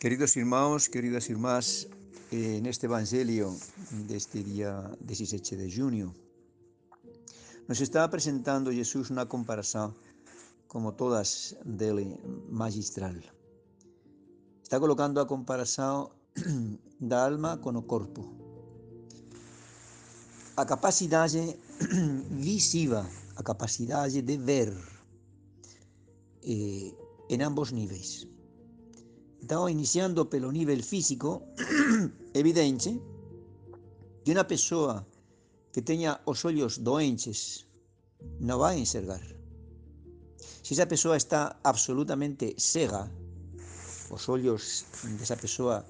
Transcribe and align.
Queridos 0.00 0.34
irmãos, 0.34 0.88
queridas 0.88 1.28
irmãs, 1.28 1.86
en 2.32 2.64
este 2.64 2.86
Evangelio 2.86 3.54
de 4.08 4.16
este 4.16 4.42
día 4.42 4.90
17 5.00 5.58
de 5.58 5.70
junio, 5.70 6.14
nos 7.68 7.82
está 7.82 8.08
presentando 8.08 8.72
Jesús 8.72 9.10
una 9.10 9.28
comparación, 9.28 9.94
como 10.68 10.94
todas 10.94 11.54
dele, 11.66 12.18
magistral. 12.48 13.20
Está 14.62 14.80
colocando 14.80 15.20
a 15.20 15.26
comparación 15.26 16.08
da 16.98 17.26
alma 17.26 17.60
con 17.60 17.76
o 17.76 17.84
corpo. 17.84 18.24
A 20.56 20.64
capacidade 20.64 21.60
visiva, 22.40 23.04
a 23.36 23.42
capacidade 23.42 24.22
de 24.22 24.38
ver 24.38 24.72
eh, 26.40 26.88
en 27.28 27.42
ambos 27.42 27.70
níveis. 27.70 28.30
Então, 29.42 29.68
iniciando 29.68 30.26
pelo 30.26 30.52
nível 30.52 30.82
físico, 30.82 31.42
evidente 32.34 33.00
que 34.24 34.32
uma 34.32 34.44
pessoa 34.44 35.06
que 35.72 35.82
tenha 35.82 36.20
os 36.26 36.44
olhos 36.44 36.78
doentes 36.78 37.66
não 38.38 38.58
vai 38.58 38.78
enxergar. 38.78 39.22
Se 40.62 40.74
essa 40.74 40.86
pessoa 40.86 41.16
está 41.16 41.58
absolutamente 41.64 42.54
cega, 42.58 43.10
os 44.10 44.28
olhos 44.28 44.84
dessa 45.18 45.36
pessoa 45.36 45.86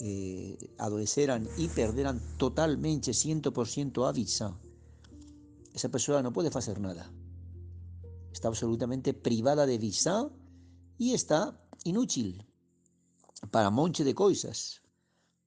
eh, 0.00 0.58
adoeceram 0.78 1.46
e 1.56 1.68
perderam 1.68 2.18
totalmente, 2.36 3.12
100% 3.12 4.08
a 4.08 4.12
visão, 4.12 4.58
essa 5.74 5.88
pessoa 5.88 6.22
não 6.22 6.32
pode 6.32 6.50
fazer 6.50 6.78
nada. 6.80 7.06
Está 8.32 8.48
absolutamente 8.48 9.12
privada 9.12 9.66
de 9.66 9.78
visão 9.78 10.32
e 10.98 11.14
está 11.14 11.54
inútil 11.84 12.34
para 13.50 13.70
monte 13.70 14.04
de 14.04 14.14
coisas. 14.14 14.82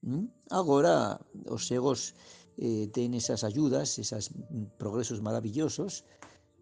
¿Mm? 0.02 0.26
Agora, 0.50 1.20
os 1.48 1.68
cegos 1.68 2.16
eh, 2.58 2.88
ten 2.90 3.14
esas 3.14 3.44
ayudas, 3.44 4.00
esos 4.00 4.32
progresos 4.78 5.22
maravillosos, 5.22 6.06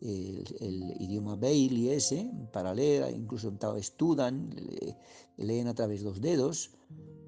el, 0.02 0.44
el 0.59 0.75
idioma 1.02 1.35
Bailey 1.35 1.89
ese, 1.89 2.31
para 2.53 2.73
ler, 2.73 3.13
incluso 3.13 3.52
estudan, 3.77 4.50
leen 5.38 5.67
a 5.67 5.75
través 5.75 6.03
dos 6.03 6.22
dedos, 6.22 6.72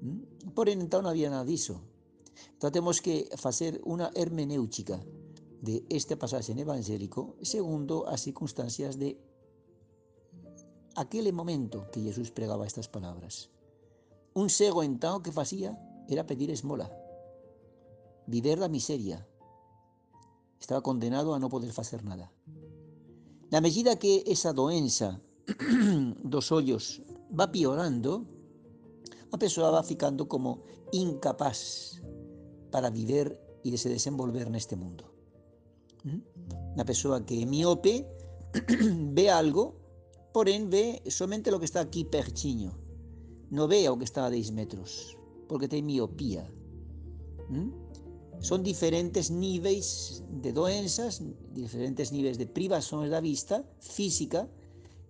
¿Mm? 0.00 0.52
porén, 0.56 0.82
entón 0.82 1.06
non 1.06 1.12
había 1.14 1.30
nada 1.30 1.46
diso. 1.46 1.78
Entón, 2.58 2.74
temos 2.74 2.98
que 2.98 3.30
facer 3.38 3.78
unha 3.86 4.10
hermenéutica 4.18 4.98
de 5.62 5.86
este 5.94 6.18
pasaxe 6.18 6.50
evangélico 6.58 7.38
segundo 7.38 8.02
as 8.10 8.26
circunstancias 8.26 8.98
de 8.98 9.14
aquele 10.98 11.30
momento 11.30 11.86
que 11.94 12.02
Jesús 12.02 12.34
pregaba 12.34 12.66
estas 12.66 12.90
palabras. 12.90 13.48
Un 14.34 14.48
cego 14.48 14.82
entao 14.82 15.20
que 15.20 15.30
facía 15.30 15.76
era 16.08 16.24
pedir 16.24 16.48
esmola, 16.50 16.88
viver 18.26 18.58
da 18.58 18.68
miseria. 18.68 19.28
Estaba 20.56 20.80
condenado 20.80 21.36
a 21.36 21.38
non 21.38 21.52
poder 21.52 21.68
facer 21.68 22.00
nada. 22.00 22.32
Na 23.52 23.60
medida 23.60 24.00
que 24.00 24.24
esa 24.24 24.56
doença 24.56 25.20
dos 26.24 26.48
ollos 26.48 27.04
va 27.28 27.52
piorando, 27.52 28.24
a 29.28 29.36
persoa 29.36 29.68
va 29.68 29.84
ficando 29.84 30.24
como 30.24 30.64
incapaz 30.96 32.00
para 32.72 32.88
viver 32.88 33.36
de 33.60 33.76
se 33.76 33.92
desenvolver 33.92 34.48
neste 34.48 34.80
mundo. 34.80 35.12
Una 36.72 36.88
persoa 36.88 37.20
que 37.28 37.44
miope 37.44 38.08
ve 39.12 39.28
algo, 39.28 39.76
porén 40.32 40.72
ve 40.72 41.04
somente 41.12 41.52
lo 41.52 41.60
que 41.60 41.68
está 41.68 41.84
aquí 41.84 42.08
perchiño 42.08 42.81
no 43.52 43.68
ve 43.68 43.84
o 43.92 43.98
que 44.00 44.08
está 44.08 44.24
a 44.24 44.32
10 44.32 44.56
metros, 44.56 45.20
porque 45.44 45.68
ten 45.68 45.84
miopía. 45.84 46.48
Son 48.40 48.64
diferentes 48.64 49.28
níveis 49.28 50.24
de 50.40 50.56
doenzas, 50.56 51.20
diferentes 51.52 52.16
níveis 52.16 52.40
de 52.40 52.48
privacións 52.48 53.12
da 53.12 53.20
vista 53.20 53.60
física, 53.78 54.48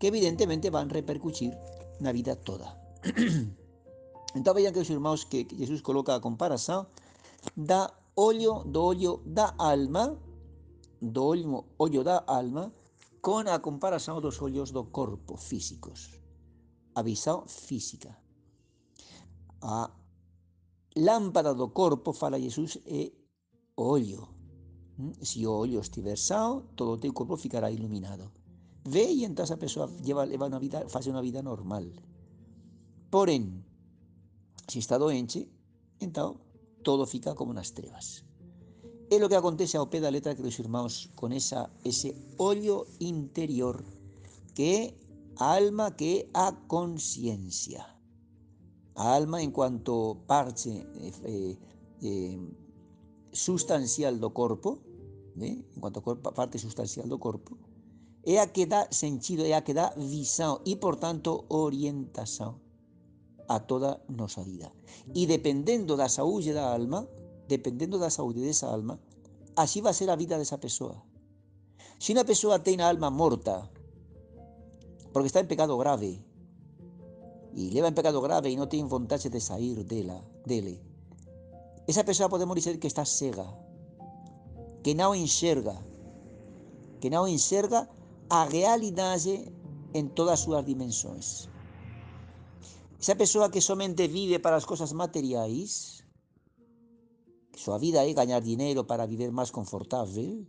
que 0.03 0.11
evidentemente 0.11 0.75
van 0.75 0.91
repercutir 0.91 1.55
na 2.03 2.11
vida 2.11 2.35
toda. 2.35 2.75
entón 4.35 4.55
vean 4.59 4.75
que 4.75 4.83
os 4.83 4.91
irmãos 4.91 5.23
que 5.23 5.47
Jesús 5.47 5.79
coloca 5.87 6.19
a 6.19 6.21
comparación 6.21 6.91
da 7.55 7.95
ollo 8.19 8.67
do 8.67 8.83
ollo 8.83 9.23
da 9.23 9.55
alma, 9.55 10.19
do 10.99 11.23
ollo, 11.23 11.71
ollo 11.79 12.03
da 12.03 12.27
alma, 12.27 12.75
con 13.23 13.47
a 13.47 13.63
comparación 13.63 14.19
dos 14.19 14.43
ollos 14.43 14.75
do 14.75 14.91
corpo 14.91 15.39
físicos. 15.39 16.19
A 16.99 17.07
visão 17.07 17.47
física. 17.47 18.22
A 19.63 19.91
lámpara 20.97 21.55
do 21.55 21.71
corpo, 21.73 22.13
fala 22.13 22.39
Jesús, 22.39 22.79
é 22.85 23.13
o 23.77 23.83
ollo. 23.97 24.29
Mm? 24.99 25.13
Se 25.23 25.47
o 25.47 25.53
ollo 25.53 25.81
estiver 25.81 26.19
sao, 26.19 26.75
todo 26.75 26.93
o 26.93 27.01
teu 27.01 27.13
corpo 27.15 27.37
ficará 27.37 27.71
iluminado. 27.71 28.33
Ve 28.85 29.07
e 29.07 29.25
entón 29.25 29.47
a 29.47 29.57
persoa 29.57 29.87
lleva, 30.03 30.27
leva 30.27 30.51
unha 30.51 30.59
vida, 30.59 30.83
faz 30.91 31.07
unha 31.07 31.23
vida 31.23 31.41
normal. 31.41 31.87
Porén, 33.13 33.63
se 34.67 34.83
está 34.83 34.99
doente, 34.99 35.47
entón 36.03 36.43
todo 36.83 37.07
fica 37.07 37.39
como 37.39 37.55
nas 37.55 37.71
trevas. 37.71 38.27
É 39.13 39.21
lo 39.21 39.29
que 39.29 39.39
acontece 39.39 39.77
ao 39.77 39.87
pé 39.87 40.01
da 40.01 40.11
letra 40.11 40.35
que 40.35 40.43
os 40.43 40.59
irmãos 40.59 41.13
con 41.15 41.31
esa, 41.31 41.71
ese 41.85 42.17
ollo 42.41 42.89
interior 42.99 43.85
que 44.57 44.99
alma 45.37 45.95
que 45.95 46.33
a 46.35 46.51
conciencia. 46.67 47.92
Alma 48.95 49.41
en 49.41 49.51
cuanto 49.51 50.19
parche 50.27 50.85
eh, 51.25 51.57
eh, 52.03 52.39
sustancial 53.33 54.21
do 54.21 54.31
corpo, 54.33 54.79
eh, 55.41 55.65
en 55.65 55.81
cuanto 55.81 56.03
a 56.05 56.33
parte 56.33 56.59
sustancial 56.59 57.09
do 57.09 57.19
corpo, 57.19 57.57
é 58.23 58.39
a 58.39 58.53
que 58.53 58.67
dá 58.67 58.87
sentido, 58.93 59.43
é 59.45 59.55
a 59.55 59.63
que 59.63 59.75
dá 59.75 59.91
visão 59.97 60.61
e, 60.65 60.77
portanto, 60.77 61.45
orientação 61.49 62.61
a 63.49 63.59
toda 63.59 64.01
nosa 64.09 64.43
vida. 64.45 64.73
E 65.15 65.27
dependendo 65.27 65.97
da 65.97 66.09
saúde 66.09 66.53
da 66.53 66.73
alma, 66.73 67.09
dependendo 67.49 67.99
da 67.99 68.11
saúde 68.11 68.41
desa 68.41 68.69
alma, 68.69 69.01
así 69.57 69.81
vai 69.81 69.95
ser 69.95 70.11
a 70.11 70.17
vida 70.17 70.39
desa 70.39 70.59
persoa. 70.59 71.03
Se 71.99 72.13
unha 72.13 72.25
persoa 72.25 72.63
ten 72.63 72.81
a 72.81 72.89
alma 72.89 73.11
morta, 73.11 73.67
porque 75.13 75.29
está 75.29 75.41
en 75.41 75.51
pecado 75.51 75.77
grave, 75.77 76.23
e 77.53 77.69
leva 77.69 77.89
en 77.89 77.97
pecado 77.97 78.21
grave 78.25 78.49
e 78.49 78.57
non 78.57 78.69
ten 78.69 78.89
vontade 78.89 79.29
de 79.29 79.41
sair 79.41 79.85
dela, 79.85 80.25
dele. 80.49 80.81
Esa 81.85 82.07
persoa 82.07 82.33
podemos 82.33 82.57
dizer 82.57 82.81
que 82.81 82.89
está 82.89 83.05
cega, 83.05 83.45
que 84.81 84.97
non 84.97 85.13
enxerga, 85.13 85.77
que 87.05 87.13
non 87.13 87.29
enxerga 87.29 87.93
a 88.33 88.49
realidade 88.49 89.53
en 89.93 90.09
todas 90.17 90.41
as 90.41 90.45
súas 90.49 90.65
dimensões. 90.65 91.53
Esa 92.97 93.19
persoa 93.19 93.53
que 93.53 93.61
somente 93.61 94.09
vive 94.09 94.41
para 94.41 94.57
as 94.57 94.65
cousas 94.65 94.97
materiais, 94.97 96.01
que 97.53 97.61
súa 97.61 97.77
vida 97.77 98.01
é 98.01 98.17
gañar 98.17 98.41
dinero 98.41 98.89
para 98.89 99.05
viver 99.05 99.29
máis 99.29 99.53
confortável, 99.53 100.49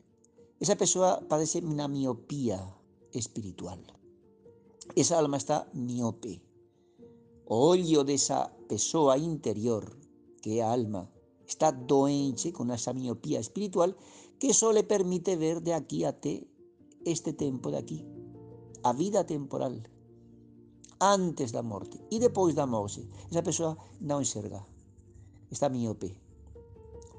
esa 0.64 0.80
persoa 0.80 1.20
padece 1.28 1.60
unha 1.60 1.92
miopía 1.92 2.64
espiritual. 3.12 3.84
Esa 4.96 5.20
alma 5.20 5.36
está 5.36 5.68
miope 5.76 6.53
o 7.46 7.56
ollo 7.74 8.04
desa 8.04 8.52
persoa 8.68 9.18
interior, 9.18 9.84
que 10.42 10.60
é 10.60 10.64
alma, 10.64 11.10
está 11.46 11.72
doente 11.72 12.52
con 12.52 12.72
esa 12.72 12.94
miopía 12.94 13.40
espiritual 13.40 13.96
que 14.40 14.54
só 14.54 14.72
le 14.72 14.84
permite 14.84 15.36
ver 15.36 15.62
de 15.62 15.74
aquí 15.74 16.04
até 16.04 16.48
este 17.06 17.34
tempo 17.34 17.72
de 17.72 17.78
aquí, 17.78 18.00
a 18.84 18.94
vida 18.94 19.26
temporal, 19.26 19.84
antes 21.00 21.52
da 21.52 21.64
morte 21.64 22.00
e 22.12 22.20
depois 22.20 22.56
da 22.56 22.66
morte. 22.66 23.04
Esa 23.30 23.44
persoa 23.44 23.76
non 24.00 24.24
enxerga, 24.24 24.64
está 25.52 25.68
miope. 25.68 26.16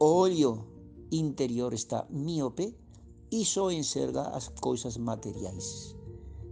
O 0.01 0.25
ollo 0.25 0.65
interior 1.13 1.73
está 1.77 2.09
miope 2.11 2.75
e 3.31 3.45
só 3.45 3.71
enxerga 3.71 4.33
as 4.33 4.49
coisas 4.57 4.97
materiais. 4.97 5.95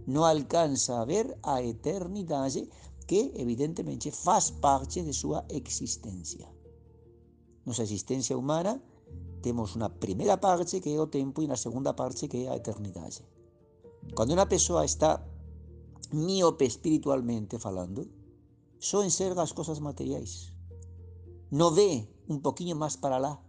Non 0.05 0.27
alcanza 0.27 0.99
a 0.99 1.07
ver 1.07 1.39
a 1.41 1.63
eternidade 1.63 2.67
que 3.03 3.31
evidentemente 3.35 4.11
faz 4.11 4.51
parte 4.51 5.03
de 5.03 5.13
súa 5.13 5.45
existencia. 5.49 6.47
Nosa 7.65 7.83
existencia 7.83 8.35
humana 8.35 8.79
temos 9.43 9.75
unha 9.75 9.91
primeira 9.91 10.39
parte 10.39 10.79
que 10.79 10.91
é 10.91 10.99
o 10.99 11.11
tempo 11.11 11.43
e 11.43 11.47
na 11.51 11.59
segunda 11.59 11.93
parte 11.93 12.31
que 12.31 12.47
é 12.47 12.51
a 12.51 12.59
eternidade. 12.59 13.23
Cando 14.15 14.35
unha 14.35 14.47
persoa 14.47 14.87
está 14.87 15.23
miope 16.11 16.65
espiritualmente 16.67 17.59
falando, 17.59 18.07
só 18.79 19.03
enxerga 19.03 19.41
as 19.43 19.55
cosas 19.55 19.79
materiais. 19.79 20.51
No 21.51 21.71
ve 21.71 22.07
un 22.27 22.39
poquinho 22.39 22.75
máis 22.75 22.95
para 22.99 23.19
lá, 23.19 23.39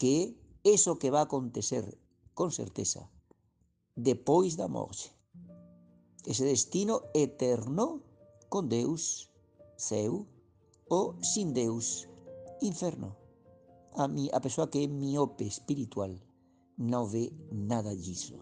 que 0.00 0.36
eso 0.64 0.98
que 1.00 1.12
va 1.12 1.20
a 1.24 1.28
acontecer 1.28 1.84
con 2.34 2.52
certeza 2.52 3.08
depois 3.96 4.56
da 4.56 4.68
morte. 4.68 5.10
Ese 6.24 6.44
destino 6.44 7.02
eterno 7.14 8.04
con 8.48 8.68
Deus, 8.68 9.30
seu, 9.76 10.26
o 10.88 11.14
sin 11.22 11.52
Deus, 11.52 12.08
inferno. 12.60 13.16
A, 13.94 14.08
mí, 14.08 14.30
a 14.32 14.40
pessoa 14.40 14.70
que 14.70 14.84
é 14.84 14.88
miope 14.88 15.44
espiritual 15.44 16.12
non 16.78 17.10
ve 17.10 17.34
nada 17.50 17.92
disso. 17.94 18.38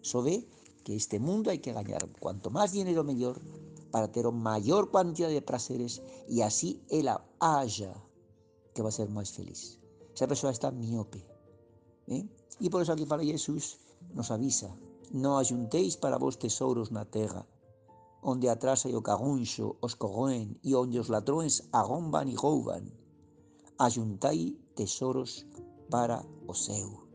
Só 0.00 0.22
ve 0.22 0.46
que 0.84 0.94
este 0.94 1.18
mundo 1.18 1.50
hai 1.50 1.58
que 1.58 1.74
gañar 1.74 2.06
cuanto 2.22 2.48
máis 2.54 2.70
dinero 2.72 3.02
mellor 3.02 3.36
para 3.90 4.08
ter 4.08 4.24
o 4.24 4.32
maior 4.32 4.88
cantidad 4.94 5.28
de 5.28 5.42
prazeres 5.42 6.00
e 6.30 6.40
así 6.40 6.80
ela 6.88 7.24
haja 7.42 7.92
que 8.72 8.80
va 8.80 8.88
a 8.88 8.98
ser 8.98 9.10
máis 9.10 9.34
feliz. 9.34 9.82
Esa 10.14 10.30
persoa 10.30 10.54
está 10.54 10.70
miope. 10.70 11.20
¿eh? 12.06 12.24
E 12.62 12.66
por 12.70 12.80
eso 12.82 12.92
aquí 12.94 13.06
para 13.06 13.26
Jesús 13.26 13.78
nos 14.14 14.30
avisa, 14.30 14.70
non 15.10 15.36
ajuntéis 15.36 15.98
para 15.98 16.20
vos 16.20 16.38
tesouros 16.38 16.94
na 16.94 17.04
terra, 17.04 17.42
onde 18.22 18.50
atrás 18.50 18.84
hai 18.84 18.94
o 18.98 19.04
cagunxo, 19.04 19.78
os 19.80 19.94
cogoen 19.94 20.58
e 20.62 20.74
onde 20.74 20.98
os 20.98 21.08
ladróns 21.08 21.70
agomban 21.72 22.26
e 22.26 22.34
rouban. 22.34 22.84
Ajuntai 23.78 24.58
tesoros 24.74 25.46
para 25.90 26.26
o 26.46 26.54
seu, 26.54 27.06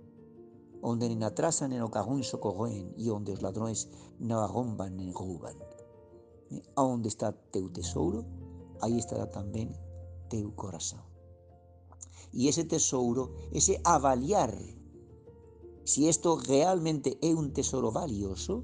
onde 0.81 1.07
nen 1.11 1.23
atrasan 1.23 1.71
nen 1.71 1.83
o 1.83 1.91
cagunxo 1.91 2.39
cogoen 2.39 2.95
e 2.95 3.11
onde 3.11 3.35
os 3.35 3.43
ladróns 3.43 3.91
non 4.19 4.39
agomban 4.39 4.95
nen 4.95 5.11
rouban. 5.11 5.59
Eh? 6.51 6.63
Aonde 6.79 7.11
está 7.11 7.35
teu 7.51 7.67
tesouro, 7.67 8.23
aí 8.79 8.95
estará 8.95 9.27
tamén 9.27 9.75
teu 10.31 10.55
corazón. 10.55 11.03
Y 12.31 12.47
ese 12.47 12.63
tesouro, 12.63 13.35
ese 13.51 13.77
avaliar 13.83 14.55
si 15.83 16.07
esto 16.07 16.39
realmente 16.39 17.19
é 17.21 17.35
un 17.35 17.51
tesoro 17.51 17.91
valioso 17.91 18.63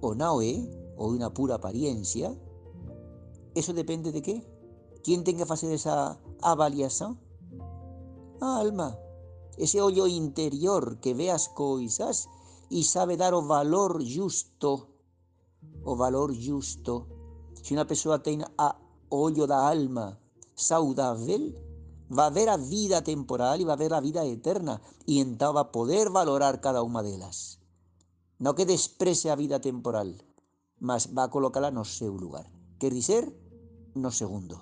o 0.00 0.16
non 0.16 0.40
é, 0.40 0.64
ou 0.96 1.14
unha 1.14 1.30
pura 1.30 1.58
apariencia, 1.58 2.30
eso 3.54 3.72
depende 3.72 4.10
de 4.10 4.22
qué? 4.22 4.36
¿Quién 5.04 5.22
ten 5.22 5.36
que 5.36 5.46
facer 5.46 5.70
esa 5.70 6.18
avaliación? 6.42 7.20
A 8.40 8.58
alma, 8.58 8.98
ese 9.56 9.78
ollo 9.80 10.06
interior 10.06 10.98
que 10.98 11.14
ve 11.14 11.30
as 11.30 11.48
coisas 11.52 12.26
e 12.70 12.82
sabe 12.82 13.14
dar 13.14 13.34
o 13.34 13.46
valor 13.46 14.02
justo, 14.02 14.90
o 15.84 15.92
valor 15.94 16.34
justo. 16.34 17.06
Se 17.62 17.76
unha 17.76 17.86
persoa 17.86 18.24
ten 18.24 18.42
a 18.58 18.74
ollo 19.12 19.46
da 19.46 19.70
alma 19.70 20.18
saudável, 20.54 21.54
va 22.10 22.26
a 22.26 22.34
ver 22.34 22.48
a 22.48 22.56
vida 22.56 23.02
temporal 23.02 23.60
e 23.60 23.64
va 23.64 23.74
a 23.74 23.80
ver 23.80 23.94
a 23.94 24.00
vida 24.00 24.26
eterna 24.26 24.82
e 25.06 25.22
entón 25.22 25.54
va 25.54 25.68
a 25.68 25.72
poder 25.72 26.10
valorar 26.10 26.58
cada 26.58 26.82
unha 26.82 27.02
delas. 27.04 27.62
Non 28.42 28.58
que 28.58 28.66
desprece 28.66 29.30
a 29.30 29.38
vida 29.38 29.62
temporal, 29.62 30.18
mas 30.84 31.08
va 31.16 31.24
a 31.24 31.32
colocala 31.32 31.72
no 31.72 31.88
seu 31.88 32.12
lugar. 32.12 32.44
Quer 32.76 32.92
dizer, 32.92 33.24
no 33.96 34.12
segundo. 34.12 34.60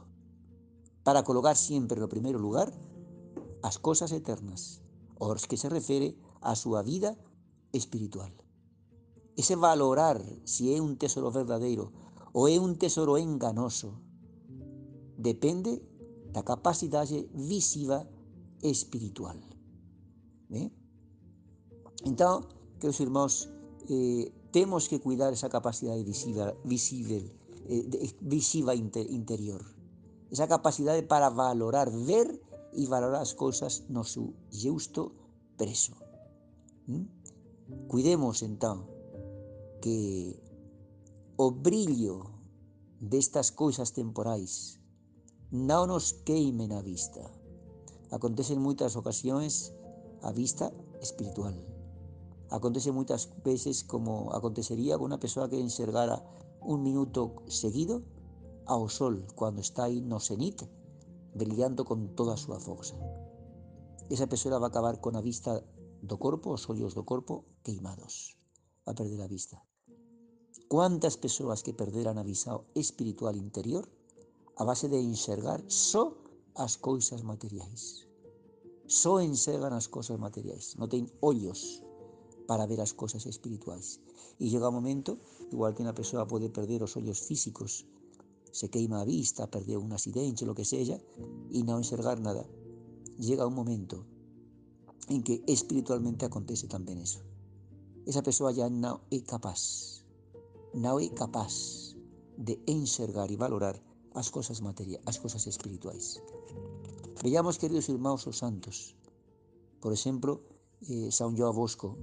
Para 1.02 1.26
colocar 1.26 1.58
sempre 1.58 1.98
no 1.98 2.06
primeiro 2.06 2.38
lugar 2.38 2.70
as 3.66 3.82
cosas 3.82 4.14
eternas, 4.14 4.78
os 5.18 5.50
que 5.50 5.58
se 5.58 5.66
refere 5.66 6.14
a 6.38 6.54
súa 6.54 6.86
vida 6.86 7.18
espiritual. 7.74 8.30
Ese 9.34 9.58
valorar 9.58 10.22
si 10.46 10.70
é 10.70 10.78
un 10.78 10.94
tesoro 10.94 11.34
verdadeiro 11.34 11.90
ou 12.30 12.46
é 12.46 12.54
un 12.54 12.78
tesoro 12.78 13.18
enganoso 13.18 13.98
depende 15.18 15.82
da 16.30 16.46
capacidade 16.46 17.26
visiva 17.34 18.06
espiritual. 18.62 19.42
¿Eh? 20.54 20.70
Entón, 22.06 22.46
queridos 22.78 23.00
irmãos, 23.02 23.50
eh, 23.90 24.30
temos 24.52 24.88
que 24.88 25.00
cuidar 25.00 25.32
esa 25.32 25.48
capacidade 25.48 26.04
visiva, 26.04 26.54
visível, 26.62 27.32
eh, 27.68 28.14
visiva 28.20 28.76
inter, 28.76 29.10
interior. 29.10 29.64
Esa 30.30 30.46
capacidade 30.46 31.02
para 31.02 31.30
valorar, 31.30 31.90
ver 31.90 32.40
e 32.72 32.86
valorar 32.86 33.20
as 33.20 33.32
cousas 33.32 33.84
no 33.88 34.04
seu 34.04 34.32
justo 34.52 35.12
preso. 35.56 35.96
¿Mm? 36.86 37.08
Cuidemos, 37.88 38.44
entón, 38.44 38.88
que 39.80 40.36
o 41.36 41.50
brillo 41.50 42.32
destas 43.00 43.50
cousas 43.50 43.92
temporais 43.92 44.78
non 45.52 45.92
nos 45.92 46.16
queime 46.24 46.64
na 46.68 46.80
vista. 46.80 47.24
Acontece 48.12 48.56
en 48.56 48.64
moitas 48.64 48.96
ocasións 48.96 49.72
a 50.24 50.32
vista 50.32 50.72
espiritual. 51.00 51.71
Acontece 52.52 52.92
moitas 52.92 53.32
veces 53.40 53.80
como 53.80 54.28
acontecería 54.36 55.00
con 55.00 55.08
unha 55.08 55.16
persoa 55.16 55.48
que 55.48 55.56
enxergara 55.56 56.20
un 56.60 56.84
minuto 56.84 57.40
seguido 57.48 58.04
ao 58.68 58.92
sol 58.92 59.24
cando 59.40 59.64
está 59.64 59.88
aí 59.88 60.04
no 60.04 60.20
cenit, 60.20 60.60
brillando 61.32 61.88
con 61.88 62.12
toda 62.12 62.36
a 62.36 62.42
súa 62.44 62.60
forza. 62.60 62.92
Esa 64.12 64.28
persoa 64.28 64.60
va 64.60 64.68
a 64.68 64.72
acabar 64.72 65.00
con 65.00 65.16
a 65.16 65.24
vista 65.24 65.64
do 66.04 66.20
corpo, 66.20 66.52
os 66.52 66.68
ollos 66.68 66.92
do 66.92 67.08
corpo 67.08 67.48
queimados. 67.64 68.36
Va 68.84 68.92
a 68.92 68.98
perder 69.00 69.24
a 69.24 69.32
vista. 69.32 69.56
Quantas 70.68 71.16
persoas 71.16 71.64
que 71.64 71.72
perderan 71.72 72.20
a 72.20 72.28
visão 72.28 72.68
espiritual 72.76 73.32
interior 73.32 73.88
a 74.60 74.68
base 74.68 74.92
de 74.92 75.00
enxergar 75.00 75.64
só 75.72 76.12
as 76.52 76.76
cousas 76.76 77.24
materiais. 77.24 78.04
Só 78.84 79.24
enxergan 79.24 79.72
as 79.72 79.88
cousas 79.88 80.20
materiais, 80.20 80.76
non 80.76 80.92
ten 80.92 81.08
ollos 81.24 81.80
para 82.52 82.68
ver 82.68 82.84
as 82.84 82.92
cousas 82.92 83.24
espirituais. 83.24 83.96
E 84.36 84.44
chega 84.52 84.68
un 84.68 84.76
momento, 84.76 85.24
igual 85.48 85.72
que 85.72 85.80
unha 85.80 85.96
persoa 85.96 86.28
pode 86.28 86.52
perder 86.52 86.84
os 86.84 86.92
ollos 87.00 87.24
físicos, 87.24 87.88
se 88.52 88.68
queima 88.68 89.00
a 89.00 89.08
vista, 89.08 89.48
perdeu 89.48 89.80
un 89.80 89.96
accidente, 89.96 90.44
lo 90.44 90.52
que 90.52 90.68
sella, 90.68 91.00
e 91.48 91.64
non 91.64 91.80
enxergar 91.80 92.20
nada. 92.20 92.44
Llega 93.16 93.48
un 93.48 93.56
momento 93.56 94.04
en 95.08 95.24
que 95.24 95.40
espiritualmente 95.48 96.28
acontece 96.28 96.68
tamén 96.68 97.00
eso. 97.00 97.24
Esa 98.04 98.20
persoa 98.20 98.52
ya 98.52 98.68
non 98.68 99.00
é 99.08 99.24
capaz, 99.24 100.04
non 100.76 101.00
é 101.00 101.08
capaz 101.08 101.96
de 102.36 102.60
enxergar 102.68 103.32
e 103.32 103.40
valorar 103.40 103.80
as 104.12 104.28
cosas 104.28 104.60
materiais, 104.60 105.00
as 105.08 105.16
cosas 105.16 105.48
espirituais. 105.48 106.20
Veamos, 107.24 107.56
queridos 107.56 107.88
irmãos, 107.88 108.28
os 108.28 108.36
santos. 108.36 108.92
Por 109.80 109.96
exemplo, 109.96 110.44
eh, 110.84 111.08
São 111.08 111.32
Bosco 111.32 111.96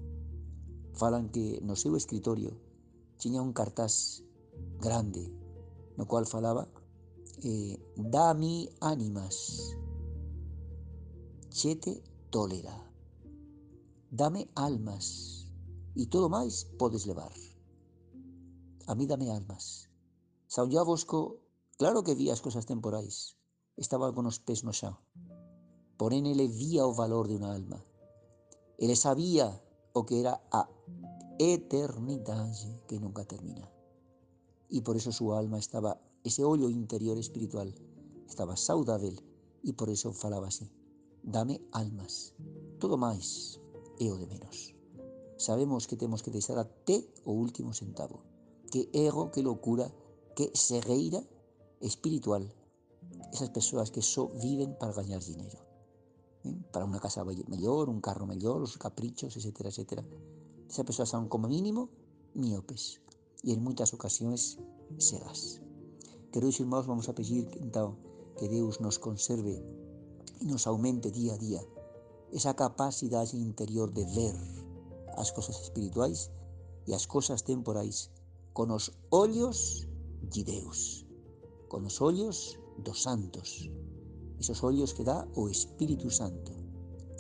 falan 0.99 1.31
que 1.33 1.63
no 1.63 1.79
seu 1.79 1.95
escritorio 1.95 2.51
tiña 3.21 3.39
un 3.47 3.55
cartaz 3.55 4.21
grande 4.83 5.23
no 5.97 6.03
cual 6.07 6.27
falaba 6.27 6.67
eh, 7.43 7.79
Dami 7.95 8.69
ánimas, 8.79 9.75
chete 11.49 12.03
tolera, 12.29 12.75
dame 14.11 14.49
almas 14.55 15.47
e 15.95 16.07
todo 16.07 16.27
máis 16.31 16.67
podes 16.79 17.07
levar. 17.07 17.31
A 18.87 18.95
mí 18.95 19.05
dame 19.05 19.31
almas. 19.31 19.87
San 20.47 20.71
Joao 20.71 20.85
Bosco, 20.85 21.39
claro 21.77 22.03
que 22.03 22.15
vía 22.15 22.33
as 22.33 22.41
cosas 22.41 22.65
temporais, 22.65 23.37
estaba 23.77 24.11
con 24.15 24.25
os 24.25 24.39
pés 24.39 24.63
no 24.63 24.73
xa. 24.73 24.97
Porén, 25.99 26.25
ele 26.25 26.47
vía 26.47 26.87
o 26.87 26.95
valor 26.95 27.27
de 27.27 27.35
unha 27.35 27.51
alma. 27.51 27.83
Ele 28.79 28.95
sabía 28.95 29.59
o 29.93 30.05
que 30.05 30.19
era 30.19 30.41
a 30.51 30.69
eternidade 31.39 32.81
que 32.87 32.99
nunca 32.99 33.23
termina. 33.23 33.65
E 34.69 34.81
por 34.85 34.95
eso 34.99 35.11
súa 35.11 35.39
alma 35.39 35.57
estaba, 35.57 35.97
ese 36.21 36.43
ollo 36.43 36.69
interior 36.69 37.17
espiritual, 37.17 37.73
estaba 38.27 38.59
saudável 38.59 39.15
e 39.63 39.73
por 39.73 39.89
eso 39.89 40.13
falaba 40.13 40.47
así. 40.47 40.69
Dame 41.23 41.63
almas, 41.71 42.35
todo 42.77 42.97
máis 42.97 43.59
é 43.99 44.07
o 44.11 44.19
de 44.19 44.27
menos. 44.27 44.75
Sabemos 45.39 45.87
que 45.87 45.97
temos 45.97 46.21
que 46.21 46.31
deixar 46.31 46.59
até 46.59 47.01
o 47.23 47.31
último 47.31 47.73
centavo. 47.73 48.23
Que 48.69 48.91
ego, 48.93 49.31
que 49.31 49.41
locura, 49.41 49.89
que 50.35 50.51
cegueira 50.53 51.23
espiritual 51.81 52.45
esas 53.33 53.49
persoas 53.49 53.89
que 53.89 54.03
só 54.03 54.27
viven 54.27 54.77
para 54.77 54.93
gañar 54.93 55.23
dinero 55.23 55.68
¿eh? 56.45 56.55
para 56.71 56.85
unha 56.85 57.01
casa 57.01 57.25
mellor, 57.25 57.89
un 57.89 57.99
carro 57.99 58.25
mellor, 58.27 58.63
os 58.63 58.77
caprichos, 58.77 59.35
etc, 59.35 59.71
etc. 59.71 60.03
Esas 60.69 60.85
persoas 60.85 61.09
son 61.09 61.27
como 61.27 61.47
mínimo 61.47 61.89
miopes 62.35 63.01
e 63.43 63.55
en 63.55 63.63
moitas 63.63 63.91
ocasións 63.95 64.59
cegas. 64.99 65.63
Queridos 66.29 66.61
irmãos, 66.61 66.85
vamos 66.85 67.09
a 67.09 67.15
pedir 67.17 67.49
que 67.49 68.47
Deus 68.47 68.79
nos 68.79 69.01
conserve 69.01 69.59
e 70.39 70.43
nos 70.45 70.67
aumente 70.69 71.11
día 71.11 71.35
a 71.35 71.41
día 71.41 71.61
esa 72.31 72.53
capacidade 72.53 73.33
interior 73.33 73.89
de 73.89 74.05
ver 74.05 74.37
as 75.17 75.33
cosas 75.33 75.57
espirituais 75.59 76.29
e 76.85 76.93
as 76.93 77.09
cosas 77.09 77.41
temporais 77.41 78.13
con 78.53 78.69
os 78.69 78.93
ollos 79.09 79.89
de 80.21 80.45
Deus 80.45 81.09
con 81.69 81.85
os 81.85 82.01
ollos 82.01 82.57
dos 82.81 83.03
santos, 83.05 83.69
esos 84.39 84.63
ollos 84.63 84.95
que 84.95 85.03
dá 85.03 85.27
o 85.35 85.49
Espírito 85.51 86.09
Santo. 86.09 86.55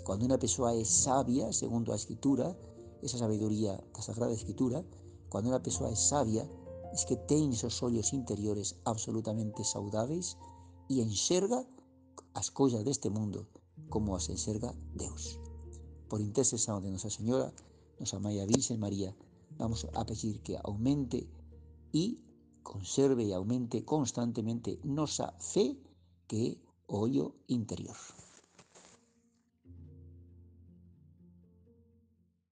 Cando 0.07 0.25
unha 0.25 0.41
persoa 0.41 0.73
é 0.73 0.81
sabia, 0.87 1.51
segundo 1.51 1.91
a 1.91 1.99
Escritura, 1.99 2.55
esa 3.03 3.19
sabiduría 3.19 3.77
da 3.93 4.01
Sagrada 4.01 4.33
Escritura, 4.33 4.81
cando 5.29 5.51
unha 5.51 5.61
persoa 5.61 5.91
é 5.91 5.97
sabia, 5.99 6.47
es 6.95 7.05
que 7.05 7.19
ten 7.29 7.53
esos 7.53 7.77
ollos 7.85 8.15
interiores 8.15 8.79
absolutamente 8.89 9.61
saudáveis 9.61 10.39
e 10.89 11.03
enxerga 11.03 11.61
as 12.33 12.49
cousas 12.49 12.81
deste 12.81 13.13
mundo 13.13 13.45
como 13.93 14.15
as 14.15 14.31
enxerga 14.31 14.73
Deus. 14.95 15.37
Por 16.09 16.23
intercesión 16.23 16.81
de 16.81 16.89
Nosa 16.89 17.13
Señora, 17.13 17.53
Nosa 18.01 18.17
Maia 18.17 18.49
Virgen 18.49 18.79
María, 18.81 19.13
vamos 19.59 19.85
a 19.93 20.01
pedir 20.05 20.41
que 20.41 20.57
aumente 20.57 21.29
e 21.93 22.17
conserve 22.63 23.25
e 23.29 23.33
aumente 23.33 23.85
constantemente 23.85 24.81
nosa 24.85 25.33
fe 25.37 25.77
que 26.25 26.57
o 26.89 27.01
ollo 27.01 27.35
interior. 27.47 27.97